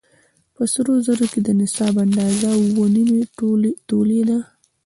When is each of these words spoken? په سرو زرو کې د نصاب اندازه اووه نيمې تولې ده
په 0.55 0.63
سرو 0.71 0.93
زرو 1.05 1.25
کې 1.31 1.39
د 1.43 1.49
نصاب 1.59 1.93
اندازه 2.05 2.47
اووه 2.61 2.85
نيمې 2.95 3.21
تولې 3.87 4.21
ده 4.29 4.37